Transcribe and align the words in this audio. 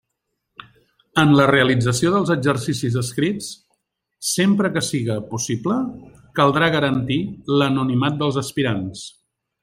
En 1.23 1.33
la 1.39 1.43
realització 1.49 2.13
dels 2.13 2.31
exercicis 2.35 2.95
escrits, 3.03 3.49
sempre 4.31 4.71
que 4.77 4.83
siga 4.87 5.17
possible, 5.35 5.77
caldrà 6.39 6.71
garantir 6.77 7.19
l'anonimat 7.59 8.17
dels 8.23 8.41
aspirants. 8.47 9.05